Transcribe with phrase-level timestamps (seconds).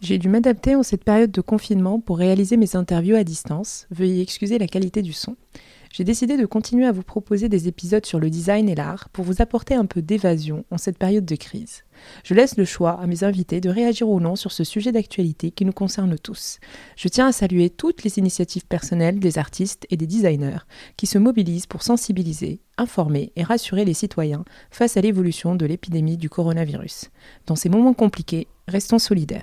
[0.00, 3.86] J'ai dû m'adapter en cette période de confinement pour réaliser mes interviews à distance.
[3.90, 5.36] Veuillez excuser la qualité du son.
[5.92, 9.24] J'ai décidé de continuer à vous proposer des épisodes sur le design et l'art pour
[9.24, 11.82] vous apporter un peu d'évasion en cette période de crise.
[12.22, 15.50] Je laisse le choix à mes invités de réagir ou non sur ce sujet d'actualité
[15.50, 16.60] qui nous concerne tous.
[16.96, 20.64] Je tiens à saluer toutes les initiatives personnelles des artistes et des designers
[20.96, 26.16] qui se mobilisent pour sensibiliser, informer et rassurer les citoyens face à l'évolution de l'épidémie
[26.16, 27.10] du coronavirus.
[27.46, 29.42] Dans ces moments compliqués, restons solidaires.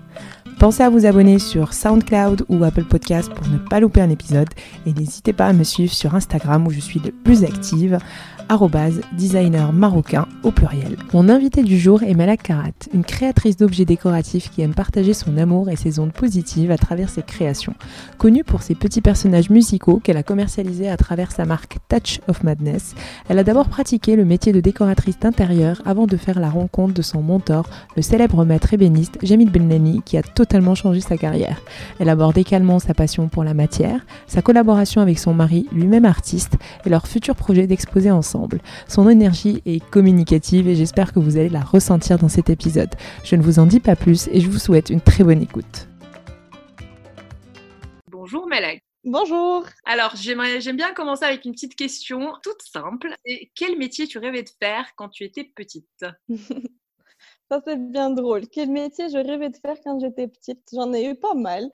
[0.61, 4.49] Pensez à vous abonner sur SoundCloud ou Apple Podcast pour ne pas louper un épisode
[4.85, 7.97] et n'hésitez pas à me suivre sur Instagram où je suis le plus active
[9.13, 10.97] designer marocain au pluriel.
[11.13, 15.37] Mon invité du jour est Malak Karat, une créatrice d'objets décoratifs qui aime partager son
[15.37, 17.73] amour et ses ondes positives à travers ses créations.
[18.17, 22.43] Connue pour ses petits personnages musicaux qu'elle a commercialisés à travers sa marque Touch of
[22.43, 22.93] Madness,
[23.29, 27.01] elle a d'abord pratiqué le métier de décoratrice d'intérieur avant de faire la rencontre de
[27.01, 31.61] son mentor, le célèbre maître ébéniste Jamil Benlani, qui a totalement changé sa carrière.
[31.99, 36.53] Elle aborde également sa passion pour la matière, sa collaboration avec son mari, lui-même artiste,
[36.85, 38.61] et leur futur projet d'exposer ensemble.
[38.87, 42.89] Son énergie est communicative et j'espère que vous allez la ressentir dans cet épisode.
[43.23, 45.87] Je ne vous en dis pas plus et je vous souhaite une très bonne écoute.
[48.09, 48.81] Bonjour Malak.
[49.03, 49.65] Bonjour.
[49.85, 53.15] Alors, j'aime bien commencer avec une petite question toute simple.
[53.25, 56.05] Et quel métier tu rêvais de faire quand tu étais petite?
[57.51, 58.47] Ça, c'est bien drôle.
[58.47, 60.61] Quel métier je rêvais de faire quand j'étais petite?
[60.73, 61.69] J'en ai eu pas mal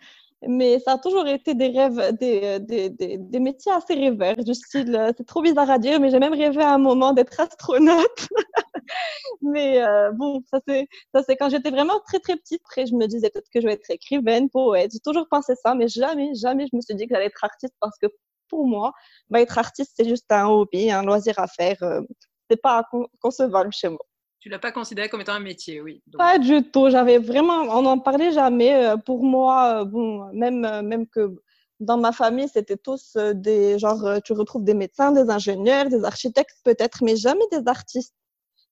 [0.48, 4.54] mais ça a toujours été des rêves, des, des, des, des métiers assez rêveurs, du
[4.54, 7.40] style, euh, c'est trop bizarre à dire, mais j'ai même rêvé à un moment d'être
[7.40, 8.28] astronaute.
[9.42, 12.62] mais euh, bon, ça c'est, ça c'est quand j'étais vraiment très très petite.
[12.66, 14.92] Après, je me disais peut-être que je vais être écrivaine, poète.
[14.94, 17.74] J'ai toujours pensé ça, mais jamais, jamais je me suis dit que j'allais être artiste
[17.80, 18.08] parce que
[18.50, 18.94] pour moi,
[19.30, 21.82] bah, être artiste, c'est juste un hobby, un loisir à faire.
[21.84, 22.02] Euh,
[22.50, 22.84] c'est pas
[23.22, 24.00] concevable chez moi.
[24.40, 26.02] Tu l'as pas considéré comme étant un métier, oui.
[26.18, 26.90] Pas du tout.
[26.90, 28.74] J'avais vraiment, on n'en parlait jamais.
[28.86, 31.36] Euh, pour moi, euh, bon, même, euh, même que
[31.80, 36.58] dans ma famille, c'était tous des, genre, tu retrouves des médecins, des ingénieurs, des architectes
[36.64, 38.16] peut-être, mais jamais des artistes.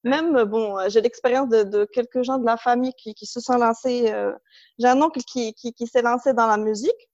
[0.03, 4.11] Même, bon, j'ai l'expérience de, quelques gens de la famille qui, qui se sont lancés.
[4.79, 7.09] j'ai un oncle qui, qui s'est lancé dans la musique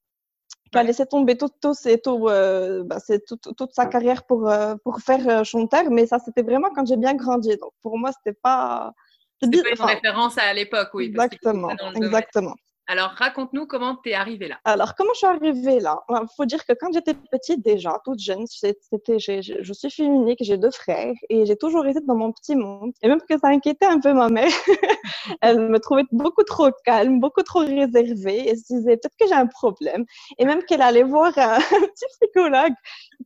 [0.72, 1.74] qui a laissé tomber tout, tout,
[2.04, 6.44] tout, euh, bah, toute sa carrière pour, euh, pour faire euh, chanteur, mais ça, c'était
[6.44, 7.50] vraiment quand j'ai bien grandi.
[7.58, 8.94] Donc, pour moi, c'était pas.
[9.42, 11.06] C'était pas une référence à l'époque, oui.
[11.06, 12.56] Exactement, exactement.
[12.88, 14.60] Alors, raconte-nous comment tu es arrivée là.
[14.66, 16.04] Alors, comment je suis arrivée là?
[16.10, 20.40] Il faut dire que quand j'étais petite déjà, toute jeune, c'était, je suis fille unique,
[20.42, 22.92] j'ai deux frères et j'ai toujours été dans mon petit monde.
[23.02, 24.52] Et même que ça inquiétait un peu ma mère,
[25.42, 29.36] elle me trouvait beaucoup trop calme, beaucoup trop réservée et se disait peut-être que j'ai
[29.36, 30.04] un problème.
[30.38, 32.74] Et même qu'elle allait voir un, petit psychologue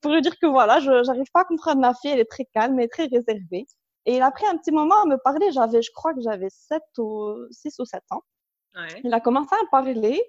[0.02, 2.46] pour lui dire que voilà, je n'arrive pas à comprendre ma fille, elle est très
[2.46, 3.66] calme et très réservée.
[4.06, 6.50] Et il a pris un petit moment à me parler, j'avais, je crois que j'avais
[6.50, 8.22] 7 ou 6 ou 7 ans.
[9.04, 10.22] Il a commencé à parler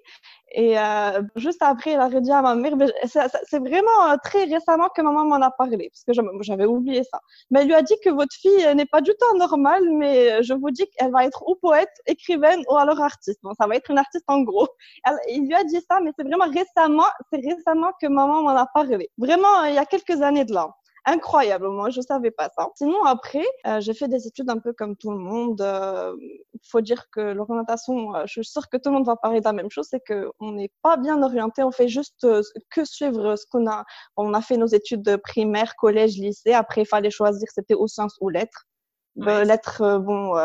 [0.51, 4.87] et euh, juste après, il a redit à ma mère, c'est vraiment euh, très récemment
[4.95, 7.19] que maman m'en a parlé parce que j'avais oublié ça.
[7.51, 10.53] Mais elle lui a dit que votre fille n'est pas du tout normale, mais je
[10.53, 13.39] vous dis qu'elle va être ou poète, écrivaine ou alors artiste.
[13.43, 14.67] Bon, ça va être une artiste en gros.
[15.29, 18.65] il lui a dit ça, mais c'est vraiment récemment, c'est récemment que maman m'en a
[18.67, 19.09] parlé.
[19.17, 20.73] Vraiment, il y a quelques années de là
[21.07, 21.69] incroyable.
[21.69, 22.67] Moi, je savais pas ça.
[22.75, 25.61] Sinon, après, euh, j'ai fait des études un peu comme tout le monde.
[25.61, 26.13] Euh,
[26.69, 29.45] faut dire que l'orientation, euh, je suis sûre que tout le monde va parler de
[29.45, 31.63] la même chose, c'est qu'on n'est pas bien orienté.
[31.63, 32.27] On fait juste
[32.69, 33.85] que suivre ce qu'on a.
[34.17, 36.53] On a fait nos études primaires, collège, lycée.
[36.53, 38.67] Après, il fallait choisir, c'était aux sciences ou lettres.
[39.15, 40.35] lettres, bon,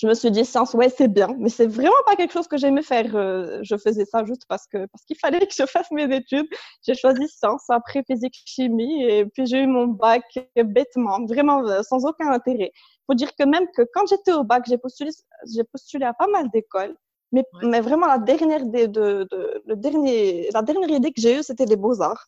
[0.00, 2.56] je me suis dit science, ouais, c'est bien, mais c'est vraiment pas quelque chose que
[2.56, 3.14] j'aimais faire.
[3.14, 6.46] Euh, je faisais ça juste parce que parce qu'il fallait que je fasse mes études.
[6.86, 10.24] J'ai choisi science, après physique, chimie, et puis j'ai eu mon bac
[10.56, 12.72] bêtement, vraiment euh, sans aucun intérêt.
[13.06, 15.10] Faut dire que même que quand j'étais au bac, j'ai postulé,
[15.54, 16.96] j'ai postulé à pas mal d'écoles,
[17.32, 21.38] mais, mais vraiment la dernière de, de, de, le dernier, la dernière idée que j'ai
[21.38, 22.26] eue, c'était les beaux arts.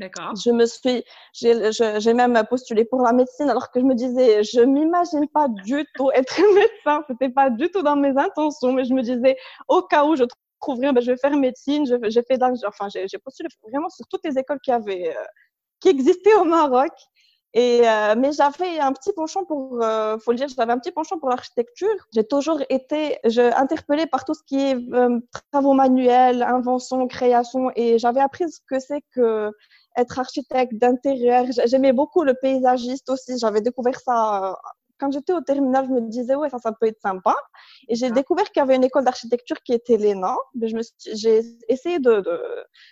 [0.00, 0.32] D'accord.
[0.34, 1.04] Je me suis,
[1.34, 5.84] j'ai même postulé pour la médecine alors que je me disais, je m'imagine pas du
[5.94, 7.04] tout être médecin.
[7.06, 9.36] C'était pas du tout dans mes intentions, mais je me disais,
[9.68, 10.24] au cas où je
[10.58, 11.84] trouve rien, ben, je vais faire médecine.
[11.84, 15.24] J'ai fait, enfin, j'ai postulé vraiment sur toutes les écoles qui avaient, euh,
[15.80, 16.92] qui existaient au Maroc.
[17.52, 20.92] Et euh, mais j'avais un petit penchant pour, euh, faut le dire, j'avais un petit
[20.92, 21.94] penchant pour l'architecture.
[22.14, 24.78] J'ai toujours été interpellée par tout ce qui est
[25.52, 29.50] travaux manuels, invention, création, et j'avais appris ce que c'est que
[30.00, 31.44] être architecte d'intérieur.
[31.66, 33.38] J'aimais beaucoup le paysagiste aussi.
[33.38, 34.56] J'avais découvert ça
[35.00, 37.34] quand j'étais au terminal, je me disais, ouais, ça, ça peut être sympa.
[37.88, 40.36] Et j'ai découvert qu'il y avait une école d'architecture qui était l'ENA.
[41.14, 42.40] J'ai essayé de, de,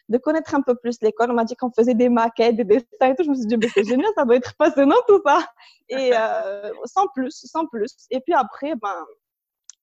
[0.08, 1.30] de, connaître un peu plus l'école.
[1.30, 3.24] On m'a dit qu'on faisait des maquettes, des dessins et tout.
[3.24, 5.46] Je me suis dit, c'est génial, ça doit être passionnant tout ça.
[5.90, 7.94] Et euh, sans plus, sans plus.
[8.10, 9.04] Et puis après, ben,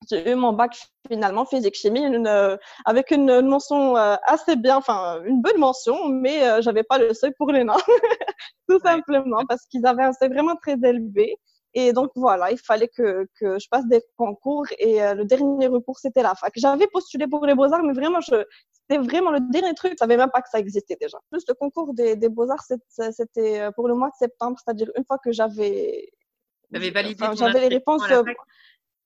[0.10, 0.78] j'ai eu mon bac
[1.08, 6.48] finalement physique-chimie une, euh, avec une, mention euh, assez bien, enfin une bonne mention, mais
[6.48, 7.76] euh, j'avais pas le seuil pour l'ENA,
[8.70, 11.38] tout simplement parce qu'ils avaient un seuil vraiment très élevé.
[11.78, 15.68] Et donc voilà, il fallait que, que je passe des concours et euh, le dernier
[15.68, 16.54] recours, c'était la fac.
[16.56, 19.92] J'avais postulé pour les beaux-arts, mais vraiment, c'était vraiment le dernier truc.
[19.92, 21.18] Je savais même pas que ça existait déjà.
[21.30, 25.18] Plus le concours des, des beaux-arts, c'était pour le mois de septembre, c'est-à-dire une fois
[25.22, 26.14] que j'avais
[26.72, 28.04] validé enfin, j'avais les réponses.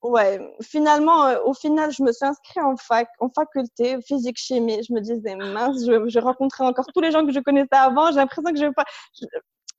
[0.04, 4.82] Euh, ouais, finalement, au final, je me suis inscrite en fac, en faculté physique chimie.
[4.88, 8.12] Je me disais mince, je, je rencontrais encore tous les gens que je connaissais avant.
[8.12, 8.86] J'ai l'impression que je vais pas,
[9.20, 9.26] je,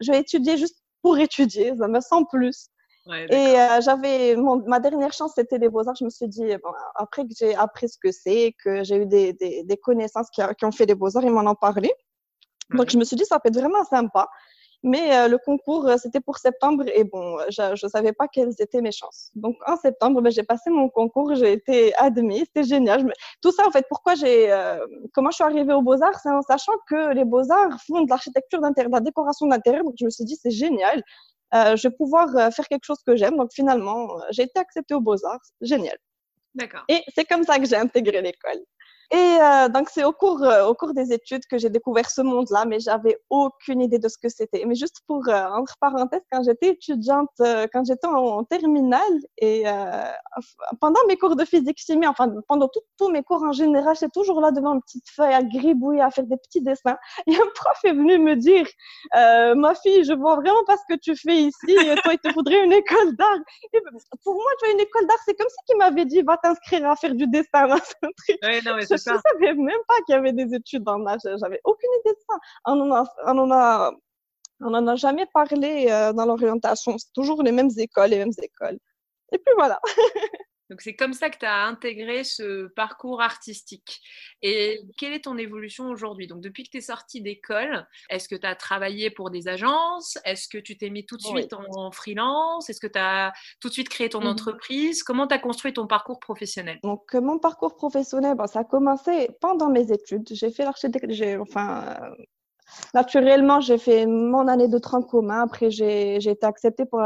[0.00, 2.70] je vais étudier juste pour étudier, ça me sent plus
[3.08, 4.36] et euh, j'avais
[4.66, 5.96] ma dernière chance, c'était les beaux-arts.
[5.98, 9.06] Je me suis dit, bon, après que j'ai appris ce que c'est, que j'ai eu
[9.06, 11.92] des, des, des connaissances qui, qui, ont fait les beaux-arts, ils m'en ont parlé.
[12.70, 14.28] Donc, je me suis dit, ça peut être vraiment sympa.
[14.82, 18.54] Mais euh, le concours, euh, c'était pour septembre et bon, je ne savais pas quelles
[18.58, 19.30] étaient mes chances.
[19.34, 23.12] Donc, en septembre, ben, j'ai passé mon concours, j'ai été admise, c'était génial.
[23.42, 24.48] Tout ça, en fait, pourquoi j'ai,
[25.12, 28.60] comment je suis arrivée aux Beaux-Arts, c'est en sachant que les Beaux-Arts font de l'architecture
[28.60, 29.84] d'intérieur, de la décoration d'intérieur.
[29.84, 31.02] Donc, je me suis dit, c'est génial.
[31.52, 33.36] Euh, je vais pouvoir euh, faire quelque chose que j'aime.
[33.36, 35.40] Donc finalement, euh, j'ai été acceptée aux Beaux-Arts.
[35.60, 35.96] Génial.
[36.54, 36.84] D'accord.
[36.88, 38.60] Et c'est comme ça que j'ai intégré l'école.
[39.12, 42.20] Et euh, donc, c'est au cours, euh, au cours des études que j'ai découvert ce
[42.20, 44.64] monde-là, mais j'avais aucune idée de ce que c'était.
[44.66, 49.00] Mais juste pour, euh, entre parenthèses, quand j'étais étudiante, euh, quand j'étais en, terminale,
[49.38, 49.64] et
[50.80, 52.68] pendant mes cours de physique-chimie, enfin, pendant
[52.98, 56.10] tous mes cours en général, j'étais toujours là devant une petite feuille à gribouiller, à
[56.10, 56.96] faire des petits dessins.
[57.26, 58.66] Et un prof est venu me dire,
[59.56, 61.74] ma fille, je vois vraiment pas ce que tu fais ici,
[62.04, 63.38] toi, il te faudrait une école d'art.
[64.24, 66.88] Pour moi, tu vois, une école d'art, c'est comme si qu'il m'avait dit, va t'inscrire
[66.88, 67.66] à faire du dessin.
[68.64, 71.20] Non, mais je ne savais même pas qu'il y avait des études en âge.
[71.24, 72.36] J'avais aucune idée de ça.
[72.66, 73.92] On en a, on en a,
[74.60, 76.96] on en a jamais parlé euh, dans l'orientation.
[76.98, 78.78] C'est toujours les mêmes écoles, les mêmes écoles.
[79.32, 79.80] Et puis voilà.
[80.70, 84.00] Donc c'est comme ça que tu as intégré ce parcours artistique.
[84.40, 86.28] Et quelle est ton évolution aujourd'hui?
[86.28, 90.16] Donc depuis que tu es sortie d'école, est-ce que tu as travaillé pour des agences?
[90.24, 92.70] Est-ce que tu t'es mis tout de suite en, freelance?
[92.70, 94.28] Est-ce que tu as tout de suite créé ton mmh.
[94.28, 95.02] entreprise?
[95.02, 96.78] Comment tu as construit ton parcours professionnel?
[96.84, 100.28] Donc mon parcours professionnel, ça a commencé pendant mes études.
[100.30, 101.98] J'ai fait l'architecture, enfin
[102.94, 105.42] Naturellement, j'ai fait mon année de tronc commun.
[105.42, 107.00] Après, j'ai été acceptée pour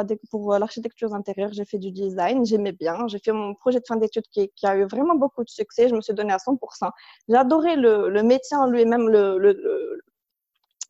[0.59, 1.51] l'architecture pour intérieure.
[1.53, 2.45] J'ai fait du design.
[2.45, 3.07] J'aimais bien.
[3.09, 5.89] J'ai fait mon projet de fin d'études qui, a eu vraiment beaucoup de succès.
[5.89, 6.91] Je me suis donnée à 100%.
[7.29, 9.09] J'adorais le, métier en lui-même,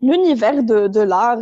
[0.01, 1.39] l'univers de, l'art.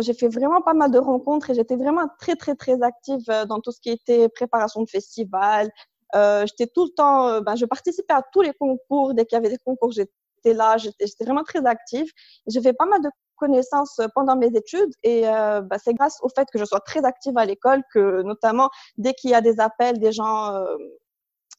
[0.00, 3.44] J'ai fait vraiment pas mal de rencontres et j'étais vraiment très, très, très active euh,
[3.46, 5.70] dans tout ce qui était préparation de festivals.
[6.14, 9.14] Euh, j'étais tout le temps, euh, ben, je participais à tous les concours.
[9.14, 10.12] Dès qu'il y avait des concours, j'étais
[10.44, 12.10] là, j'étais vraiment très active.
[12.46, 13.08] J'ai fait pas mal de
[13.38, 17.04] connaissances pendant mes études et euh, bah, c'est grâce au fait que je sois très
[17.04, 18.68] active à l'école que notamment
[18.98, 20.76] dès qu'il y a des appels des gens euh,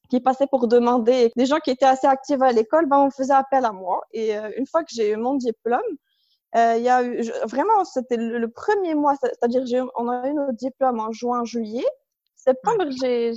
[0.09, 3.33] qui passaient pour demander, des gens qui étaient assez actifs à l'école, bah, on faisait
[3.33, 4.01] appel à moi.
[4.11, 5.81] Et euh, une fois que j'ai eu mon diplôme,
[6.55, 10.53] il y a eu, vraiment, c'était le, le, premier mois, c'est-à-dire on a eu notre
[10.53, 11.85] diplôme en juin, juillet
[12.49, 13.31] septembre, j'ai,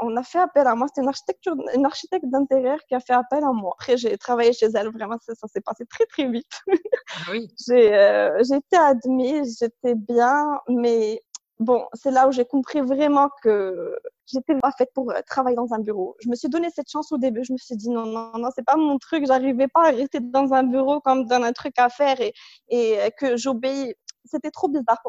[0.00, 0.86] on, a fait appel à moi.
[0.88, 3.74] C'était une, architecture, une architecte d'intérieur qui a fait appel à moi.
[3.78, 4.90] Après, j'ai travaillé chez elle.
[4.90, 6.60] Vraiment, ça, s'est passé très, très vite.
[6.68, 7.48] Ah oui.
[7.66, 11.22] j'ai, euh, été admise, j'étais bien, mais
[11.58, 13.96] bon, c'est là où j'ai compris vraiment que
[14.26, 16.16] j'étais pas faite pour euh, travailler dans un bureau.
[16.20, 17.44] Je me suis donné cette chance au début.
[17.44, 19.26] Je me suis dit non, non, non, c'est pas mon truc.
[19.26, 22.34] J'arrivais pas à rester dans un bureau comme dans un truc à faire et,
[22.68, 23.94] et que j'obéis
[24.30, 25.00] c'était trop bizarre.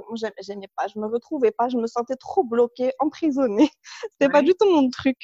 [0.41, 3.69] J'aimais pas, je me retrouvais pas, je me sentais trop bloquée, emprisonnée.
[4.19, 5.17] C'était pas du tout mon truc.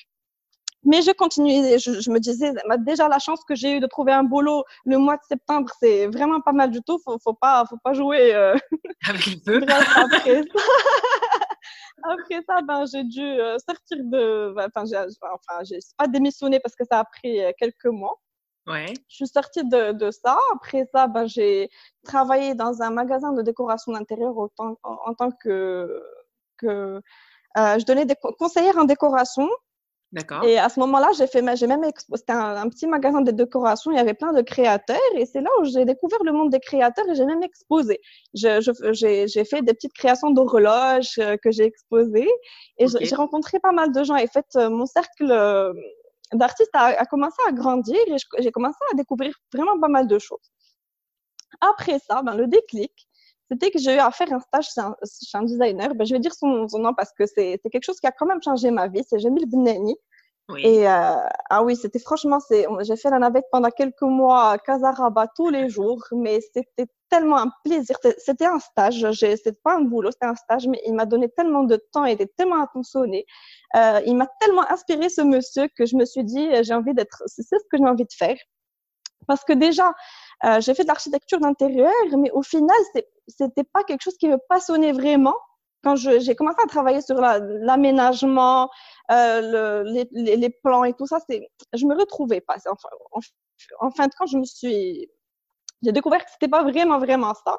[0.86, 4.12] Mais je continuais, je, me disais, bah, déjà la chance que j'ai eue de trouver
[4.12, 7.00] un boulot le mois de septembre, c'est vraiment pas mal du tout.
[7.04, 8.36] Faut, faut pas, faut pas jouer.
[8.36, 8.56] Euh...
[9.10, 9.66] Avec le feu.
[9.68, 10.62] Après ça,
[12.04, 16.76] après ça, ben j'ai dû euh, sortir de, enfin, j'ai, enfin, j'ai pas démissionné parce
[16.76, 18.20] que ça a pris euh, quelques mois.
[18.68, 18.86] Ouais.
[19.10, 20.38] Je suis sortie de, de ça.
[20.54, 21.70] Après ça, ben, j'ai
[22.04, 26.02] travaillé dans un magasin de décoration d'intérieur en, en, tant que,
[26.58, 27.02] que
[27.58, 29.48] euh, je donnais des conseillères en décoration.
[30.44, 33.92] Et à ce moment-là, j'ai fait, j'ai même c'était un, petit magasin de décoration.
[33.92, 36.62] Il y avait plein de créateurs, et c'est là où j'ai découvert le monde des
[36.62, 38.00] créateurs et j'ai même exposé.
[38.34, 38.62] j'ai,
[39.44, 42.30] fait des petites créations d'horloges euh, que j'ai exposées,
[42.78, 44.16] et j'ai rencontré pas mal de gens.
[44.16, 45.74] Et en fait, euh, mon cercle
[46.34, 50.20] euh, d'artistes a, commencé à grandir et j'ai commencé à découvrir vraiment pas mal de
[50.20, 50.52] choses.
[51.62, 52.92] Après ça, ben, le déclic,
[53.50, 55.94] c'était que j'ai eu à faire un stage chez un, designer.
[55.96, 58.42] Ben, je vais dire son, nom parce que c'est quelque chose qui a quand même
[58.42, 59.04] changé ma vie.
[59.08, 59.96] C'est Jamil Benani.
[60.58, 61.16] Et euh,
[61.50, 65.70] ah oui, c'était franchement, j'ai fait la navette pendant quelques mois à Casaraba tous les
[65.70, 67.98] jours, mais c'était tellement un plaisir.
[68.20, 71.64] C'était un stage, c'était pas un boulot, c'était un stage, mais il m'a donné tellement
[71.64, 73.26] de temps, il était tellement attentionné.
[73.76, 77.24] Euh, il m'a tellement inspiré ce monsieur que je me suis dit, j'ai envie d'être,
[77.26, 78.38] c'est ce que j'ai envie de faire.
[79.28, 79.94] Parce que déjà,
[80.44, 82.78] euh, j'ai fait de l'architecture d'intérieur, mais au final,
[83.28, 85.36] c'était pas quelque chose qui me passionnait vraiment.
[85.86, 88.72] Quand j'ai commencé à travailler sur l'aménagement,
[89.12, 92.56] euh, les, les, plans et tout ça, je me retrouvais pas.
[92.68, 93.20] Enfin, en,
[93.86, 95.08] en, fin de compte, je me suis,
[95.84, 97.58] j'ai découvert que c'était pas vraiment vraiment ça.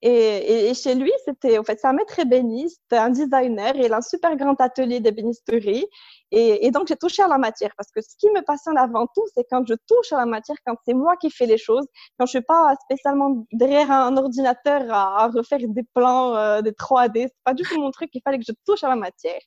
[0.00, 3.92] Et, et, chez lui, c'était, en fait, c'est un maître ébéniste, un designer, et il
[3.92, 5.86] a un super grand atelier d'ébénisterie.
[6.30, 9.06] Et, et, donc, j'ai touché à la matière parce que ce qui me passionne avant
[9.08, 11.86] tout, c'est quand je touche à la matière, quand c'est moi qui fais les choses,
[12.16, 17.22] quand je suis pas spécialement derrière un ordinateur à, refaire des plans, euh, des 3D.
[17.22, 18.10] C'est pas du tout mon truc.
[18.12, 19.40] Il fallait que je touche à la matière.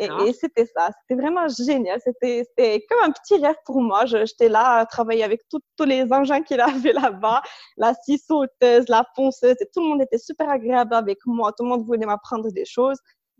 [0.00, 2.00] Et, c'était ça, c'était vraiment génial.
[2.04, 4.04] C'était comme un petit rêve pour moi.
[4.06, 7.42] J'étais là à travailler avec tous les engins qu'il avait là-bas,
[7.76, 11.52] la scie sauteuse, la ponceuse, et tout le monde était super agréable avec moi.
[11.52, 12.98] Tout le monde voulait m'apprendre des choses.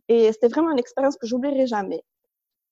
[0.08, 2.02] Et c'était vraiment une expérience que j'oublierai jamais.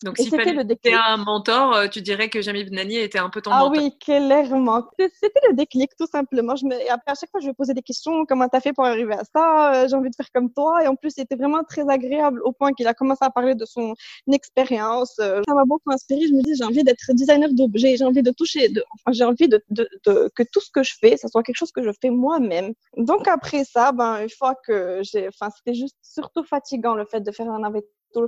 [0.05, 3.51] Donc, si tu un mentor, euh, tu dirais que Jamie Benani était un peu ton
[3.53, 3.75] ah mentor.
[3.77, 4.85] Ah oui, clairement.
[4.99, 6.57] C'était le déclic, tout simplement.
[6.57, 6.75] Je me...
[6.91, 8.25] après, à chaque fois, je lui posais des questions.
[8.27, 9.75] Comment tu as fait pour arriver à ça?
[9.75, 10.83] Euh, J'ai envie de faire comme toi.
[10.85, 13.65] Et en plus, c'était vraiment très agréable au point qu'il a commencé à parler de
[13.65, 13.95] son
[14.31, 15.15] expérience.
[15.21, 16.27] Euh, ça m'a beaucoup inspiré.
[16.27, 17.97] Je me dis, j'ai envie d'être designer d'objets.
[17.97, 18.69] J'ai envie de toucher.
[18.69, 18.85] De...
[18.95, 21.57] Enfin, j'ai envie de, de, de, que tout ce que je fais, ça soit quelque
[21.57, 22.73] chose que je fais moi-même.
[22.97, 25.29] Donc, après ça, ben, une fois que j'ai.
[25.29, 27.63] Enfin, c'était juste surtout fatigant le fait de faire un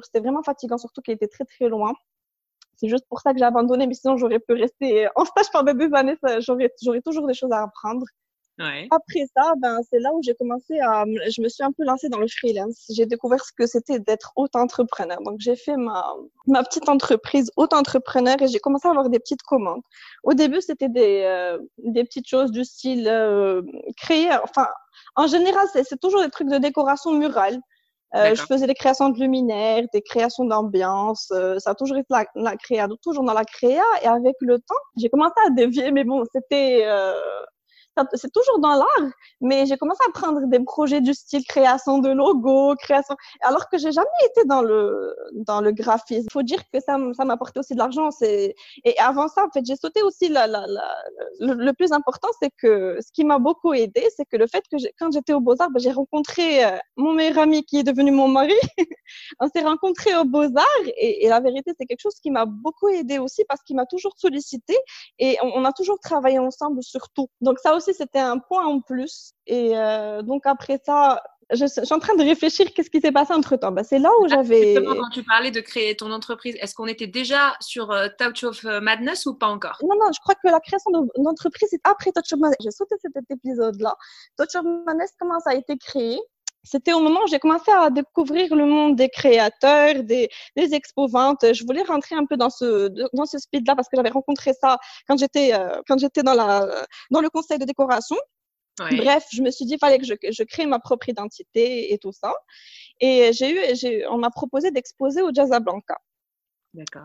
[0.02, 1.92] c'était vraiment fatigant, surtout qu'il était très très loin.
[2.76, 5.74] C'est juste pour ça que j'ai abandonné, mais sinon j'aurais pu rester en stage pendant
[5.74, 8.06] des années, j'aurais toujours des choses à apprendre.
[8.90, 12.08] Après ça, ben, c'est là où j'ai commencé à, je me suis un peu lancée
[12.08, 12.84] dans le freelance.
[12.94, 15.18] J'ai découvert ce que c'était d'être auto-entrepreneur.
[15.22, 16.14] Donc, j'ai fait ma,
[16.46, 19.82] ma petite entreprise auto-entrepreneur et j'ai commencé à avoir des petites commandes.
[20.22, 23.62] Au début, c'était des, euh, des petites choses du style euh,
[23.96, 24.68] créer, enfin,
[25.16, 27.60] en général, c'est toujours des trucs de décoration murale.
[28.14, 31.30] Euh, je faisais des créations de luminaires, des créations d'ambiance.
[31.32, 33.82] Euh, ça a toujours été la, la créa, toujours dans la créa.
[34.02, 37.14] Et avec le temps, j'ai commencé à dévier, mais bon, c'était euh,
[38.14, 39.10] c'est toujours dans l'art,
[39.40, 43.78] mais j'ai commencé à prendre des projets du style création de logos, création, alors que
[43.78, 46.26] j'ai jamais été dans le dans le graphisme.
[46.32, 48.08] Faut dire que ça ça m'apportait aussi de l'argent.
[48.22, 53.24] Et avant ça, en fait, j'ai sauté aussi le, plus important, c'est que ce qui
[53.24, 55.92] m'a beaucoup aidé, c'est que le fait que quand j'étais au Beaux Arts, ben, j'ai
[55.92, 58.54] rencontré euh, mon meilleur ami qui est devenu mon mari.
[59.40, 62.46] on s'est rencontrés au Beaux Arts et, et la vérité, c'est quelque chose qui m'a
[62.46, 64.76] beaucoup aidé aussi parce qu'il m'a toujours sollicité
[65.18, 67.28] et on, on a toujours travaillé ensemble sur tout.
[67.40, 69.32] Donc ça aussi c'était un point en plus.
[69.46, 71.22] Et euh, donc, après ça,
[71.52, 73.72] je, suis en train de réfléchir qu'est-ce qui s'est passé entre temps.
[73.72, 74.74] Bah, c'est là où ah, j'avais.
[74.74, 78.64] Quand tu parlais de créer ton entreprise, est-ce qu'on était déjà sur euh, Touch of
[78.64, 79.78] euh, Madness ou pas encore?
[79.82, 82.56] Non, non, je crois que la création d'entreprise, c'est après Touch of Madness.
[82.62, 83.94] J'ai sauté cet épisode-là.
[84.38, 86.18] Touch of Madness, comment ça a été créé?
[86.64, 91.52] C'était au moment où j'ai commencé à découvrir le monde des créateurs, des, des expo-ventes.
[91.52, 94.78] Je voulais rentrer un peu dans ce, dans ce speed-là parce que j'avais rencontré ça
[95.06, 96.66] quand j'étais, euh, quand j'étais dans la,
[97.10, 98.16] dans le conseil de décoration.
[98.78, 101.98] Bref, je me suis dit, il fallait que je, je, crée ma propre identité et
[101.98, 102.32] tout ça.
[102.98, 105.96] Et j'ai eu, j'ai, on m'a proposé d'exposer au Jazz Blanca.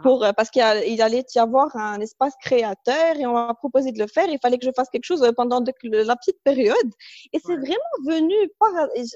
[0.03, 3.99] Pour, euh, parce qu'il allait y avoir un espace créateur et on m'a proposé de
[3.99, 4.27] le faire.
[4.27, 6.75] Il fallait que je fasse quelque chose euh, pendant la petite période.
[7.33, 8.71] Et c'est vraiment venu par,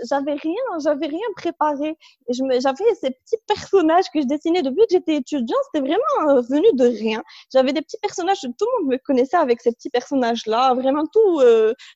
[0.09, 1.97] j'avais rien, j'avais rien préparé.
[2.29, 5.59] J'avais ces petits personnages que je dessinais depuis que j'étais étudiante.
[5.73, 7.23] C'était vraiment euh, venu de rien.
[7.51, 10.73] J'avais des petits personnages, tout le monde me connaissait avec ces petits personnages-là.
[10.75, 11.41] Vraiment tout,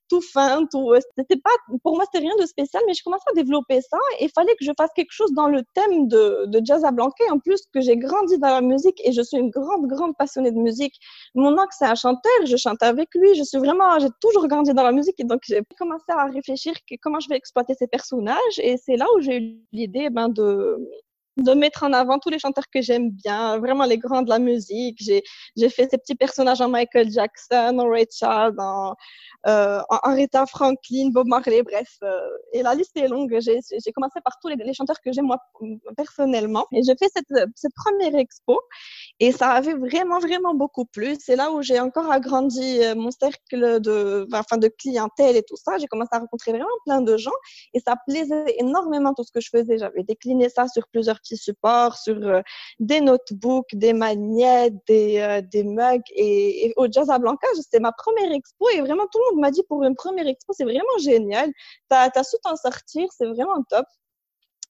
[0.10, 1.52] tout fin, tout, c'était pas,
[1.84, 4.54] pour moi, c'était rien de spécial, mais je commençais à développer ça et il fallait
[4.54, 7.30] que je fasse quelque chose dans le thème de, de Jazz à Blanquet.
[7.30, 10.52] En plus, que j'ai grandi dans la musique et je suis une grande, grande passionnée
[10.52, 10.96] de musique.
[11.36, 14.74] Mon oncle, c'est un chanteur, je chante avec lui, je suis vraiment, j'ai toujours grandi
[14.74, 18.60] dans la musique et donc j'ai commencé à réfléchir comment je vais exploiter ces personnages
[18.60, 20.78] et c'est là où j'ai eu l'idée ben, de,
[21.38, 24.40] de mettre en avant tous les chanteurs que j'aime bien, vraiment les grands de la
[24.40, 24.98] musique.
[25.00, 28.96] J'ai, fait ces petits personnages en Michael Jackson, en Ray Charles, en,
[29.48, 31.98] euh, Aretha Franklin, Bob Marley, bref.
[32.04, 32.20] Euh,
[32.54, 33.38] et la liste est longue.
[33.40, 35.38] J'ai, j'ai commencé par tous les, les, chanteurs que j'aime moi
[35.96, 36.66] personnellement.
[36.74, 38.60] Et j'ai fait cette, cette première expo
[39.20, 41.16] et ça avait vraiment, vraiment beaucoup plu.
[41.20, 45.56] C'est là où j'ai encore agrandi euh, mon cercle de, enfin, de clientèle et tout
[45.56, 45.78] ça.
[45.78, 47.32] J'ai commencé à rencontrer vraiment plein de gens
[47.74, 49.78] et ça plaisait énormément tout ce que je faisais.
[49.78, 52.42] J'avais décliné ça sur plusieurs petits supports, sur euh,
[52.80, 56.02] des notebooks, des magnettes, des, euh, mugs.
[56.16, 59.52] Et, au Jazz à Blanca, c'était ma première expo et vraiment tout le monde m'a
[59.52, 61.52] dit pour une première expo, c'est vraiment génial.
[61.90, 63.86] Tu as, as su t'en sortir, c'est vraiment top.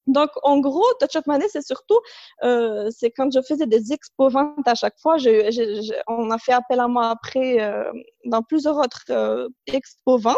[0.08, 2.00] Donc, en gros, Touch of Money, c'est surtout,
[2.44, 5.18] euh, c'est quand je faisais des expos ventes à chaque fois.
[6.08, 7.92] on a fait appel à moi après euh,
[8.28, 10.36] dans plusieurs autres euh, expos ventes.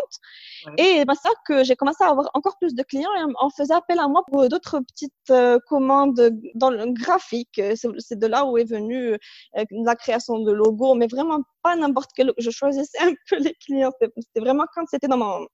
[0.78, 3.74] Et c'est ça que j'ai commencé à avoir encore plus de clients et on faisait
[3.74, 7.62] appel à moi pour d'autres petites euh, commandes dans le graphique.
[7.76, 12.12] C'est de là où est venue euh, la création de logos, mais vraiment pas n'importe
[12.16, 12.32] quel.
[12.38, 13.92] Je choisissais un peu les clients.
[14.00, 15.48] C'était vraiment quand c'était dans mon.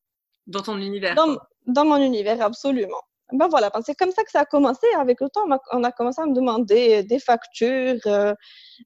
[0.48, 1.15] Dans ton univers.
[1.15, 3.01] Dans, dans mon univers, absolument
[3.32, 4.86] ben voilà, c'est comme ça que ça a commencé.
[5.00, 8.34] Avec le temps, on a, commencé à me demander des factures euh,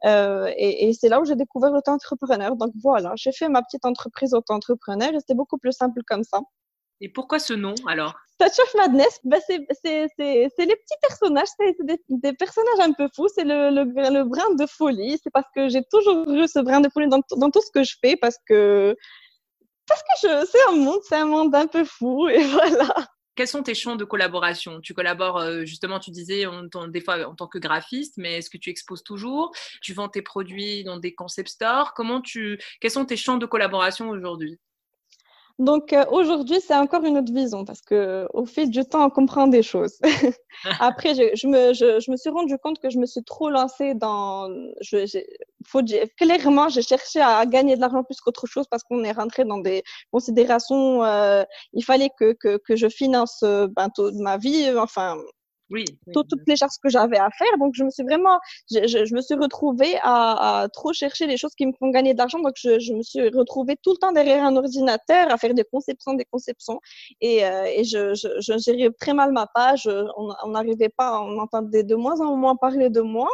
[0.06, 2.56] euh, et, c'est là où j'ai découvert l'auto-entrepreneur.
[2.56, 6.40] Donc voilà, j'ai fait ma petite entreprise auto-entrepreneur et c'était beaucoup plus simple comme ça.
[7.02, 8.14] Et pourquoi ce nom alors?
[8.40, 11.76] Touch of Madness, ben c'est les petits personnages, c'est
[12.10, 15.18] des, personnages un peu fous, c'est le, le, le, brin de folie.
[15.22, 17.84] C'est parce que j'ai toujours eu ce brin de folie dans, dans tout ce que
[17.84, 18.96] je fais parce que
[19.86, 23.08] parce que c'est un monde, c'est un monde un peu fou et voilà
[23.40, 24.82] quels sont tes champs de collaboration?
[24.82, 26.44] Tu collabores euh, justement, tu disais
[26.90, 29.56] des fois en tant que graphiste, mais est-ce que tu exposes toujours?
[29.82, 31.94] Tu vends tes produits dans des concept stores?
[31.94, 34.60] Comment tu Quels sont tes champs de collaboration aujourd'hui?
[35.60, 39.10] Donc euh, aujourd'hui, c'est encore une autre vision parce que au fil du temps, on
[39.10, 40.00] comprend des choses.
[40.80, 43.50] Après, je, je, me, je, je, me suis rendu compte que je me suis trop
[43.50, 44.50] lancée dans.
[44.80, 45.06] Je,
[45.68, 49.12] faut dire, clairement, j'ai cherché à gagner de l'argent plus qu'autre chose parce qu'on est
[49.12, 51.04] rentré dans des considérations.
[51.04, 55.18] Euh, il fallait que, que, que je finance euh, ben, toute ma vie, enfin
[55.70, 57.58] oui, toutes les charges que j'avais à faire.
[57.60, 58.40] Donc, je me suis vraiment,
[58.72, 62.14] je, je, me suis retrouvée à, à, trop chercher les choses qui me font gagner
[62.14, 62.40] de l'argent.
[62.40, 65.64] Donc, je, je, me suis retrouvée tout le temps derrière un ordinateur à faire des
[65.64, 66.80] conceptions, des conceptions.
[67.22, 69.88] Et, euh, et je, je, gérais très mal ma page.
[70.18, 73.30] On n'arrivait pas, on entendait de moins en moins parler de moi.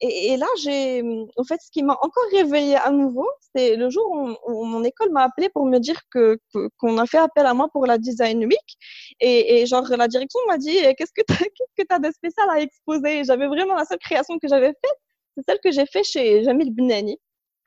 [0.00, 1.02] Et, et là, j'ai,
[1.36, 4.06] en fait, ce qui m'a encore réveillée à nouveau, c'est le jour
[4.46, 6.38] où, mon école m'a appelé pour me dire que
[6.78, 8.76] qu'on a fait appel à moi pour la Design Week.
[9.20, 11.34] Et, et genre, la direction m'a dit, qu'est-ce que tu
[11.76, 13.24] que tu as de spécial à exposer?
[13.24, 14.98] J'avais vraiment la seule création que j'avais faite,
[15.36, 17.18] c'est celle que j'ai faite chez Jamil Benani.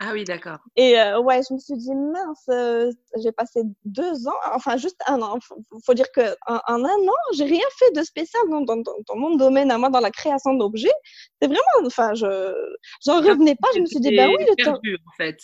[0.05, 0.57] Ah oui, d'accord.
[0.75, 4.99] Et euh, ouais, je me suis dit, mince, euh, j'ai passé deux ans, enfin juste
[5.07, 5.37] un an.
[5.37, 9.15] Il faut, dire qu'en en, un an, j'ai rien fait de spécial dans, dans, dans,
[9.15, 10.91] mon domaine à moi, dans la création d'objets.
[11.41, 12.25] C'est vraiment, enfin, je
[13.05, 13.69] j'en revenais pas.
[13.75, 14.73] Je me suis dit, ben oui, le temps.
[14.73, 15.37] en fait.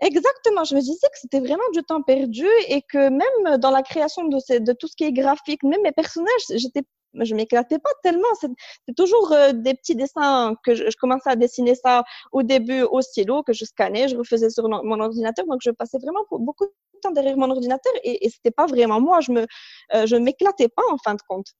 [0.00, 3.82] Exactement, je me disais que c'était vraiment du temps perdu et que même dans la
[3.82, 6.82] création de, de tout ce qui est graphique, même mes personnages, j'étais
[7.20, 8.28] je m'éclatais pas tellement.
[8.40, 13.00] C'est toujours euh, des petits dessins que je, commençais à dessiner ça au début au
[13.02, 15.46] stylo, que je scannais, je refaisais sur mon ordinateur.
[15.46, 19.00] Donc, je passais vraiment beaucoup de temps derrière mon ordinateur et, et c'était pas vraiment
[19.00, 19.20] moi.
[19.20, 19.46] Je me,
[19.94, 21.54] euh, je m'éclatais pas en fin de compte.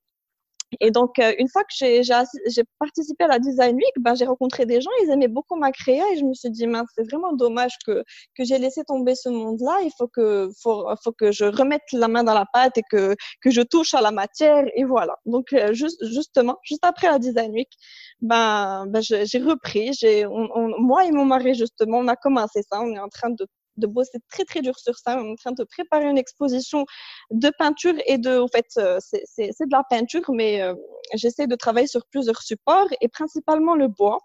[0.80, 4.66] Et donc, euh, une fois que j'ai participé à la Design Week, ben, j'ai rencontré
[4.66, 7.72] des gens, ils aimaient beaucoup ma créa et je me suis dit, c'est vraiment dommage
[7.86, 8.02] que,
[8.36, 9.78] que j'ai laissé tomber ce monde-là.
[9.84, 13.14] Il faut que, faut, faut que je remette la main dans la pâte et que,
[13.42, 14.64] que je touche à la matière.
[14.74, 15.16] Et voilà.
[15.26, 17.70] Donc, euh, juste, justement, juste après la Design Week,
[18.20, 19.92] ben, ben j'ai repris.
[20.30, 22.80] On, moi et mon mari, justement, on a commencé ça.
[22.80, 25.16] On est en train de de bosser très très dur sur ça.
[25.18, 26.84] On est en train de préparer une exposition
[27.30, 30.74] de peinture et de, en fait, euh, c'est de la peinture, mais euh,
[31.14, 34.18] j'essaie de travailler sur plusieurs supports et principalement le bois.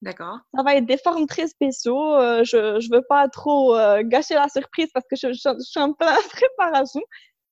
[0.00, 0.38] D'accord.
[0.54, 2.14] Ça va être des formes très spéciaux.
[2.14, 6.06] Euh, je ne veux pas trop gâcher la surprise parce que je, suis un peu
[6.06, 7.00] en préparation.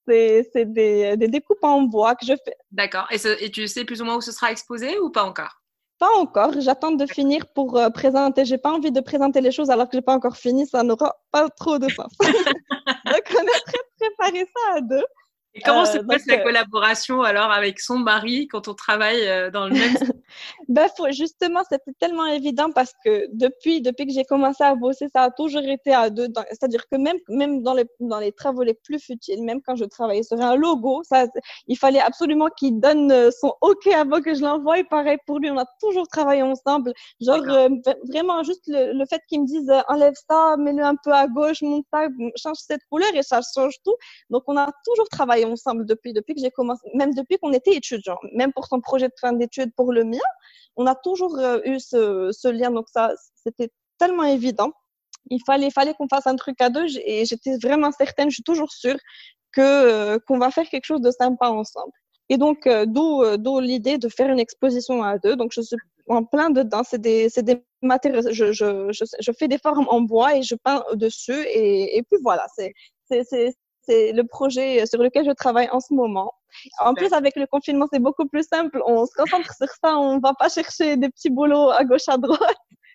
[0.08, 2.56] C'est des, des, découpes en bois que je fais.
[2.70, 3.08] D'accord.
[3.10, 5.60] Et, et tu sais plus ou moins où ce sera exposé ou pas encore?
[5.98, 6.52] Pas encore.
[6.60, 8.44] J'attends de finir pour euh, présenter.
[8.44, 10.66] J'ai pas envie de présenter les choses alors que j'ai pas encore fini.
[10.66, 12.12] Ça n'aura pas trop de sens.
[12.20, 15.04] Donc, on très préparé ça à deux.
[15.56, 19.26] Et comment se euh, passe la euh, collaboration alors avec son mari quand on travaille
[19.26, 19.94] euh, dans le même
[20.68, 25.06] ben, faut, Justement, c'était tellement évident parce que depuis, depuis que j'ai commencé à bosser,
[25.14, 26.28] ça a toujours été à deux.
[26.50, 29.86] C'est-à-dire que même, même dans, les, dans les travaux les plus futiles, même quand je
[29.86, 31.26] travaillais sur un logo, ça,
[31.68, 34.76] il fallait absolument qu'il donne son OK avant que je l'envoie.
[34.90, 36.92] Pareil pour lui, on a toujours travaillé ensemble.
[37.22, 37.70] Genre,
[38.10, 41.62] vraiment, juste le, le fait qu'il me dise enlève ça, mets-le un peu à gauche,
[41.62, 43.94] monte ça, change cette couleur et ça change tout.
[44.28, 47.74] Donc, on a toujours travaillé ensemble depuis, depuis que j'ai commencé, même depuis qu'on était
[47.74, 50.18] étudiants, même pour son projet de fin d'études, pour le mien,
[50.76, 52.70] on a toujours euh, eu ce, lien.
[52.70, 54.72] Donc ça, c'était tellement évident.
[55.30, 58.42] Il fallait, fallait qu'on fasse un truc à deux et j'étais vraiment certaine, je suis
[58.42, 58.96] toujours sûre
[59.52, 61.92] que euh, qu'on va faire quelque chose de sympa ensemble.
[62.28, 65.36] Et donc, euh, d'où d'où l'idée de faire une exposition à deux.
[65.36, 65.76] Donc, je suis
[66.08, 66.82] en plein dedans.
[66.84, 68.22] C'est des, des matériaux.
[68.30, 71.40] Je, je, je, je, fais des formes en bois et je peins dessus.
[71.48, 72.72] Et, et puis voilà, c'est
[73.86, 76.32] c'est le projet sur lequel je travaille en ce moment.
[76.80, 78.82] En plus, avec le confinement, c'est beaucoup plus simple.
[78.86, 79.96] On se concentre sur ça.
[79.98, 82.40] On ne va pas chercher des petits boulots à gauche, à droite.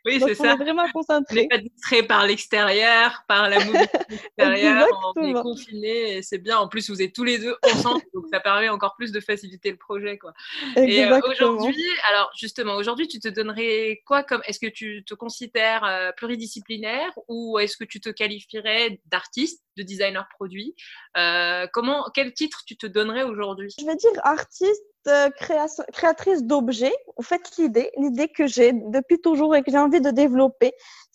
[0.06, 0.44] Oui, c'est ça.
[0.44, 1.40] On est vraiment concentré.
[1.40, 4.88] On n'est pas distrait par l'extérieur, par la mobilité extérieure.
[5.16, 6.58] on est confiné et c'est bien.
[6.58, 9.70] En plus, vous êtes tous les deux ensemble, donc ça permet encore plus de faciliter
[9.72, 10.18] le projet.
[10.18, 10.34] Quoi.
[10.78, 14.42] Et euh, aujourd'hui, alors justement, aujourd'hui, tu te donnerais quoi comme.
[14.46, 19.84] Est-ce que tu te considères euh, pluridisciplinaire ou est-ce que tu te qualifierais d'artiste, de
[19.84, 20.76] designer produit?
[21.18, 23.70] Euh, comment, Quel titre tu te donnerais aujourd'hui?
[23.80, 24.84] Je vais dire artiste
[25.92, 26.94] créatrice d'objets.
[27.18, 30.74] En fait, l'idée, l'idée que j'ai depuis toujours et que j'ai envie de développer,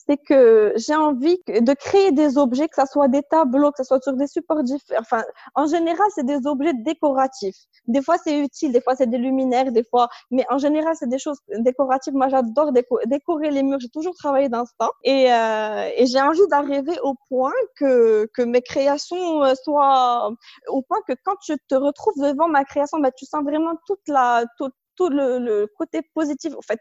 [0.08, 3.84] c'est que j'ai envie de créer des objets, que ce soit des tableaux, que ce
[3.84, 5.00] soit sur des supports différents.
[5.00, 5.22] Enfin,
[5.54, 7.56] en général, c'est des objets décoratifs.
[7.86, 11.08] Des fois, c'est utile, des fois, c'est des luminaires, des fois, mais en général, c'est
[11.08, 12.14] des choses décoratives.
[12.14, 12.72] Moi, j'adore
[13.06, 13.80] décorer les murs.
[13.80, 14.90] J'ai toujours travaillé dans ça.
[15.02, 20.30] Et, euh, et j'ai envie d'arriver au point que, que mes créations euh, soient,
[20.68, 24.06] au point que quand tu te retrouves devant ma création, bah, tu sens vraiment toute
[24.08, 26.54] la, toute, tout le, côté positif.
[26.56, 26.80] En fait,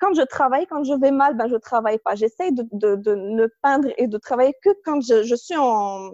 [0.00, 2.14] quand je travaille, quand je vais mal, ben je travaille pas.
[2.14, 6.10] J'essaye de, de, ne peindre et de travailler que quand je, suis en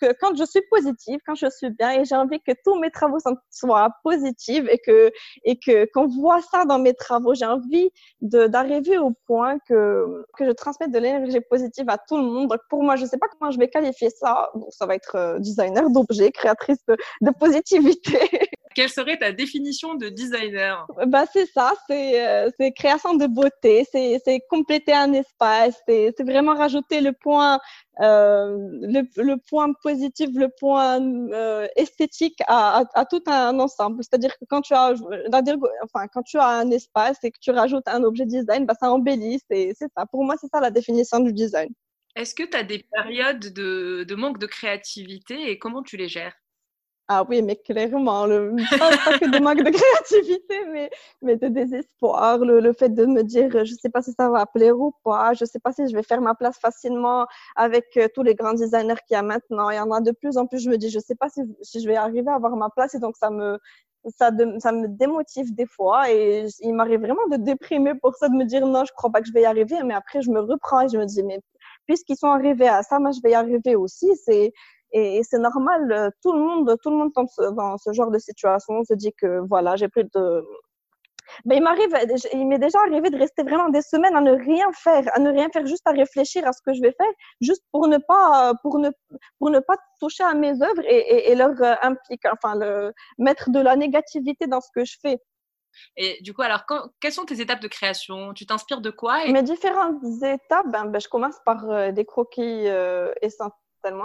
[0.00, 2.90] que quand je suis positive, quand je suis bien, et j'ai envie que tous mes
[2.90, 3.18] travaux
[3.50, 5.10] soient positifs et que
[5.44, 7.34] et que qu'on voit ça dans mes travaux.
[7.34, 12.24] J'ai envie d'arriver au point que que je transmette de l'énergie positive à tout le
[12.24, 12.56] monde.
[12.68, 14.50] Pour moi, je sais pas comment je vais qualifier ça.
[14.54, 18.18] Bon, ça va être euh, designer d'objets, créatrice de positivité.
[18.76, 20.86] Quelle serait ta définition de designer?
[21.06, 27.00] Bah, C'est ça, c'est euh, création de beauté, c'est compléter un espace, c'est vraiment rajouter
[27.00, 27.58] le point,
[28.02, 31.00] euh, le, le, point positif, le point
[31.32, 34.04] euh, esthétique à, à, à, tout un ensemble.
[34.04, 34.92] C'est-à-dire que quand tu, as,
[35.82, 38.92] enfin, quand tu as un espace et que tu rajoutes un objet design, bah, ça
[38.92, 40.04] embellit, c'est ça.
[40.04, 41.70] Pour moi, c'est ça la définition du design.
[42.14, 46.08] Est-ce que tu as des périodes de, de manque de créativité et comment tu les
[46.08, 46.34] gères?
[47.08, 50.90] Ah oui, mais clairement, le, pas, que de manque de créativité, mais,
[51.22, 54.44] mais de désespoir, le, le fait de me dire, je sais pas si ça va
[54.44, 58.08] plaire ou pas, je sais pas si je vais faire ma place facilement avec euh,
[58.12, 59.70] tous les grands designers qu'il y a maintenant.
[59.70, 61.42] Il y en a de plus en plus, je me dis, je sais pas si,
[61.62, 63.58] si, je vais arriver à avoir ma place et donc ça me,
[64.16, 68.34] ça, ça me démotive des fois et il m'arrive vraiment de déprimer pour ça, de
[68.34, 70.40] me dire, non, je crois pas que je vais y arriver, mais après, je me
[70.40, 71.40] reprends et je me dis, mais
[71.86, 74.10] puisqu'ils sont arrivés à ça, moi, je vais y arriver aussi.
[74.24, 74.52] C'est
[74.92, 78.18] et, c'est normal, euh, tout le monde, tout le monde tombe dans ce genre de
[78.18, 80.44] situation, se dit que voilà, j'ai plus de.
[81.44, 81.92] Ben, il m'arrive,
[82.32, 85.30] il m'est déjà arrivé de rester vraiment des semaines à ne rien faire, à ne
[85.30, 88.54] rien faire, juste à réfléchir à ce que je vais faire, juste pour ne pas,
[88.62, 88.90] pour ne,
[89.38, 93.50] pour ne pas toucher à mes œuvres et, et, leur euh, impliquer, enfin, le, mettre
[93.50, 95.18] de la négativité dans ce que je fais.
[95.96, 96.64] Et du coup, alors,
[97.00, 98.32] quelles sont tes étapes de création?
[98.34, 102.68] Tu t'inspires de quoi Mes différentes étapes, ben, ben, je commence par euh, des croquis
[102.68, 103.12] euh,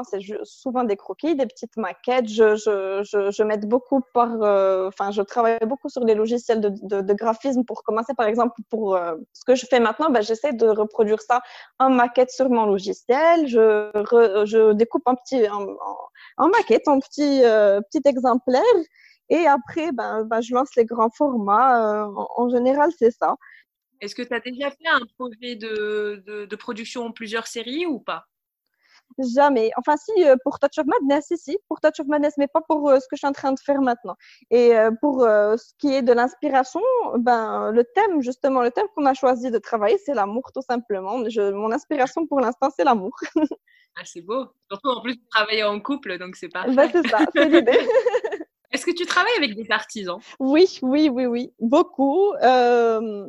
[0.04, 2.28] c'est souvent des croquis, des petites maquettes.
[2.28, 6.62] Je, je, je, je m'aide beaucoup par, euh, enfin, je travaille beaucoup sur les logiciels
[6.62, 10.22] de, de, graphisme pour commencer, par exemple, pour euh, ce que je fais maintenant, ben,
[10.22, 11.41] j'essaie de reproduire ça
[11.80, 13.48] en maquette sur mon logiciel.
[13.48, 13.89] Je,
[14.46, 18.62] je découpe en petit, en, maquette, en petit, euh, petit exemplaire.
[19.30, 22.06] Et après, ben, ben, je lance les grands formats.
[22.08, 23.36] En, en, général, c'est ça.
[24.02, 27.86] Est-ce que tu as déjà fait un projet de, de, de production en plusieurs séries
[27.86, 28.26] ou pas?
[29.17, 29.71] Jamais.
[29.78, 32.62] Enfin, si, euh, pour Touch of Madness, si, si, pour Touch of Madness, mais pas
[32.62, 34.15] pour euh, ce que je suis en train de faire maintenant.
[34.50, 36.82] Et euh, pour ce qui est de l'inspiration,
[37.17, 41.30] ben, le thème, justement, le thème qu'on a choisi de travailler, c'est l'amour, tout simplement.
[41.30, 43.12] Je, mon inspiration pour l'instant, c'est l'amour.
[43.95, 44.47] ah, c'est beau.
[44.69, 46.74] Surtout en plus, travailler en couple, donc c'est parfait.
[46.74, 47.80] Ben, c'est ça, c'est l'idée.
[48.71, 50.19] Est-ce que tu travailles avec des artisans?
[50.39, 52.34] Oui, oui, oui, oui, beaucoup.
[52.36, 53.28] Euh,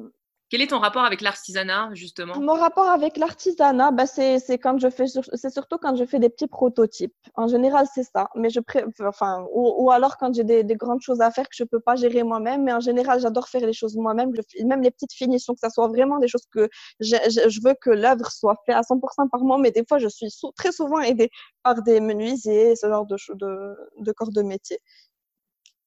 [0.52, 2.38] quel est ton rapport avec l'artisanat, justement?
[2.38, 6.28] Mon rapport avec l'artisanat, bah, c'est, quand je fais, c'est surtout quand je fais des
[6.28, 7.14] petits prototypes.
[7.36, 8.28] En général, c'est ça.
[8.34, 8.60] Mais je
[9.00, 12.22] enfin, ou, alors quand j'ai des, grandes choses à faire que je peux pas gérer
[12.22, 12.64] moi-même.
[12.64, 14.30] Mais en général, j'adore faire les choses moi-même.
[14.62, 16.68] même les petites finitions, que ça soit vraiment des choses que
[17.00, 19.56] je, veux que l'œuvre soit faite à 100% par moi.
[19.56, 21.30] Mais des fois, je suis très souvent aidée
[21.62, 24.78] par des menuisiers, ce genre de corps de métier.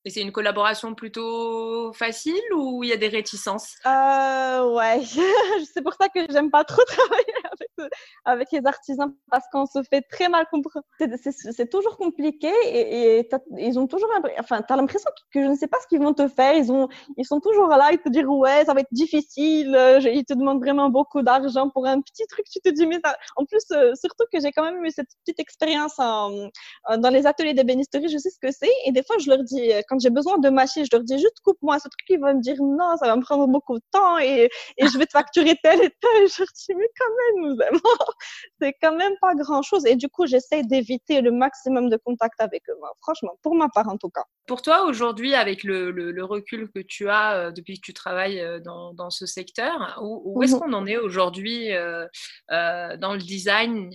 [0.06, 3.76] Et c'est une collaboration plutôt facile ou il y a des réticences?
[3.88, 5.02] Euh, Ouais,
[5.74, 7.26] c'est pour ça que j'aime pas trop travailler
[8.26, 10.86] avec les artisans parce qu'on se fait très mal comprendre.
[11.00, 14.10] C'est toujours compliqué et, ils ont toujours,
[14.40, 16.56] enfin, t'as l'impression que je ne sais pas ce qu'ils vont te faire.
[16.56, 19.76] Ils ont, ils sont toujours là, ils te disent ouais, ça va être difficile.
[19.76, 22.46] Euh, ils te demandent vraiment beaucoup d'argent pour un petit truc.
[22.52, 23.16] Tu te dis mais ça...
[23.36, 27.54] en plus, euh, surtout que j'ai quand même eu cette petite expérience dans les ateliers
[27.54, 28.72] d'ébénisterie, je sais ce que c'est.
[28.86, 31.40] Et des fois, je leur dis, quand j'ai besoin de machines, je leur dis juste
[31.44, 32.06] coupe-moi ce truc.
[32.10, 34.98] Ils vont me dire non, ça va me prendre beaucoup de temps et, et je
[34.98, 36.28] vais te facturer tel et tel.
[36.36, 37.58] Je leur dis mais quand même,
[38.62, 39.86] c'est quand même pas grand chose.
[39.86, 42.78] Et du coup, j'essaie d'éviter le maximum de contact avec eux.
[43.02, 44.24] Franchement, pour ma part en tout cas.
[44.48, 48.40] Pour toi, aujourd'hui, avec le, le, recul que tu as euh, depuis que tu travailles
[48.40, 50.60] euh, dans, dans ce secteur, où, est-ce mhm.
[50.60, 52.06] qu'on en est aujourd'hui euh,
[52.50, 53.90] dans le design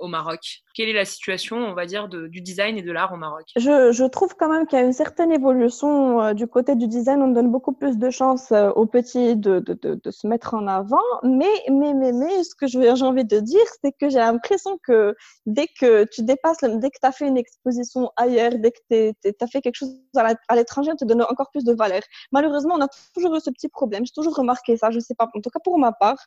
[0.00, 0.40] au Maroc?
[0.74, 3.44] Quelle est la situation, on va dire, de, du design et de l'art au Maroc?
[3.56, 7.20] Je, je, trouve quand même qu'il y a une certaine évolution du côté du design.
[7.20, 10.98] On donne beaucoup plus de chance aux petits de, de, de, se mettre en avant.
[11.22, 15.14] Mais, mais, mais, mais ce que j'ai envie de dire, c'est que j'ai l'impression que
[15.44, 19.34] dès que tu dépasses, dès que tu as fait une exposition ailleurs, dès que tu
[19.40, 22.02] as fait quelque chose à l'étranger, te donne encore plus de valeur.
[22.32, 24.04] Malheureusement, on a toujours eu ce petit problème.
[24.04, 24.90] J'ai toujours remarqué ça.
[24.90, 25.28] Je sais pas.
[25.34, 26.18] En tout cas, pour ma part,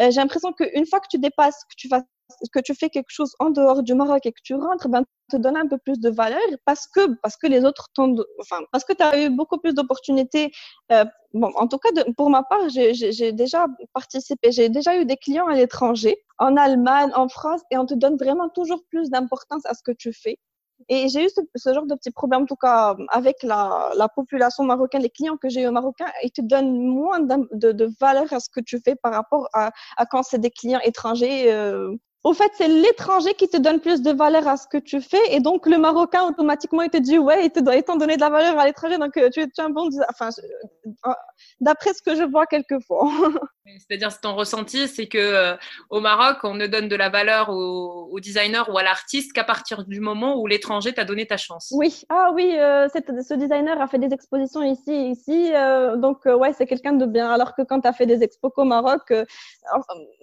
[0.00, 1.60] euh, j'ai l'impression qu'une fois que tu dépasses,
[2.52, 5.36] que tu fais quelque chose en dehors du Maroc et que tu rentres, ben, te
[5.36, 7.88] donne un peu plus de valeur parce que, parce que les autres
[8.40, 10.52] enfin, parce que tu as eu beaucoup plus d'opportunités.
[10.90, 15.16] Euh, bon, en tout cas, pour ma part, j'ai déjà participé, j'ai déjà eu des
[15.16, 19.64] clients à l'étranger, en Allemagne, en France, et on te donne vraiment toujours plus d'importance
[19.66, 20.38] à ce que tu fais.
[20.88, 24.64] Et j'ai eu ce, genre de petits problèmes, en tout cas avec la, la population
[24.64, 28.40] marocaine, les clients que j'ai eu marocains, ils te donnent moins de, de, valeur à
[28.40, 29.72] ce que tu fais par rapport à,
[30.10, 31.52] quand c'est des clients étrangers.
[31.52, 35.00] Euh, au fait, c'est l'étranger qui te donne plus de valeur à ce que tu
[35.00, 35.20] fais.
[35.30, 38.20] Et donc, le Marocain, automatiquement, il te dit, ouais, il te doit étant donné de
[38.20, 38.96] la valeur à l'étranger.
[38.98, 40.28] Donc, euh, tu, es un bon Enfin,
[41.06, 41.12] euh,
[41.60, 43.10] d'après ce que je vois quelquefois.
[43.88, 45.56] C'est-à-dire, ton ressenti, c'est que euh,
[45.90, 49.44] au Maroc, on ne donne de la valeur au, au designer ou à l'artiste qu'à
[49.44, 51.72] partir du moment où l'étranger t'a donné ta chance.
[51.76, 55.52] Oui, ah oui, ce designer a fait des expositions ici, ici.
[55.96, 57.30] donc, ouais, c'est quelqu'un de bien.
[57.30, 59.12] Alors que quand tu as fait des expos au Maroc,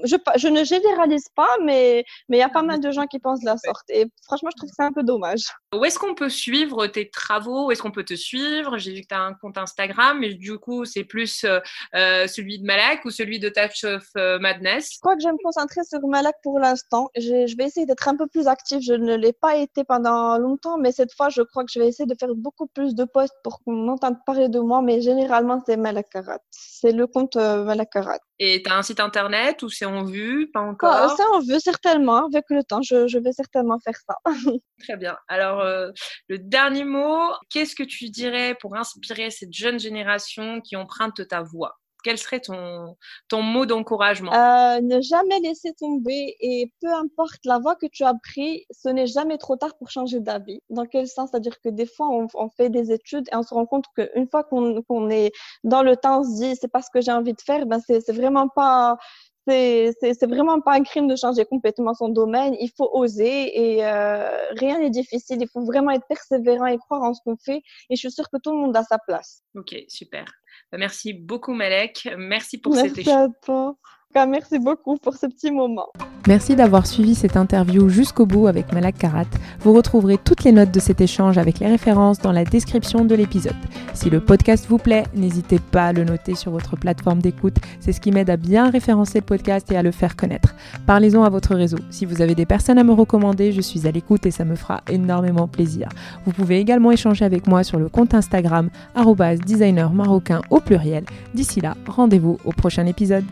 [0.04, 1.89] je, je ne généralise pas, mais
[2.28, 3.90] mais il y a pas mal de gens qui pensent de la sorte.
[3.90, 5.44] Et franchement, je trouve que c'est un peu dommage.
[5.74, 7.68] Où est-ce qu'on peut suivre tes travaux?
[7.68, 8.78] Où est-ce qu'on peut te suivre?
[8.78, 11.60] J'ai vu que tu as un compte Instagram, mais du coup, c'est plus euh,
[11.96, 14.94] euh, celui de Malak ou celui de Touch of euh, Madness?
[14.94, 17.10] Je crois que je vais me concentrer sur Malak pour l'instant.
[17.16, 18.82] Je, vais essayer d'être un peu plus active.
[18.82, 21.88] Je ne l'ai pas été pendant longtemps, mais cette fois, je crois que je vais
[21.88, 24.82] essayer de faire beaucoup plus de posts pour qu'on entende parler de moi.
[24.82, 26.40] Mais généralement, c'est Malak Karat.
[26.52, 28.20] C'est le compte Malak Karat.
[28.40, 30.50] Et tu as un site internet ou c'est en vue?
[30.52, 31.14] Pas encore?
[31.18, 32.26] C'est en vue, certainement.
[32.26, 34.16] Avec le temps, je, je vais certainement faire ça.
[34.80, 35.18] Très bien.
[35.28, 35.92] Alors, euh,
[36.28, 41.42] le dernier mot, qu'est-ce que tu dirais pour inspirer cette jeune génération qui emprunte ta
[41.42, 41.78] voix?
[42.02, 42.96] Quel serait ton,
[43.28, 44.34] ton mot d'encouragement?
[44.34, 48.88] Euh, Ne jamais laisser tomber et peu importe la voie que tu as pris, ce
[48.88, 50.62] n'est jamais trop tard pour changer d'avis.
[50.70, 51.30] Dans quel sens?
[51.32, 54.30] C'est-à-dire que des fois, on, on, fait des études et on se rend compte qu'une
[54.30, 55.32] fois qu'on est
[55.66, 57.82] dans le temps, on se dit c'est pas ce que j'ai envie de faire, ben
[57.86, 58.98] c'est vraiment pas
[59.48, 62.56] c'est vraiment pas un crime de changer complètement son domaine.
[62.60, 65.38] Il faut oser et euh, rien n'est difficile.
[65.42, 67.62] Il faut vraiment être persévérant et croire en ce qu'on fait.
[67.90, 69.44] Et je suis sûre que tout le monde a sa place.
[69.56, 70.26] Ok, super.
[70.72, 72.10] Bah, merci beaucoup, Malek.
[72.18, 73.32] Merci pour cet échange.
[74.14, 74.26] Toi.
[74.26, 75.88] Merci beaucoup pour ce petit moment.
[76.28, 79.26] Merci d'avoir suivi cette interview jusqu'au bout avec Malak Karat.
[79.62, 83.16] Vous retrouverez toutes les notes de cet échange avec les références dans la description de
[83.16, 83.56] l'épisode.
[83.94, 87.58] Si le podcast vous plaît, n'hésitez pas à le noter sur votre plateforme d'écoute.
[87.80, 90.56] C'est ce qui m'aide à bien référencer le podcast et à le faire connaître.
[90.86, 91.78] Parlez-en à votre réseau.
[91.90, 94.56] Si vous avez des personnes à me recommander, je suis à l'écoute et ça me
[94.56, 95.90] fera énormément plaisir.
[96.26, 98.70] Vous pouvez également échanger avec moi sur le compte Instagram
[99.46, 101.06] designer marocain au pluriel.
[101.34, 103.26] D'ici là, rendez-vous au prochain épisode.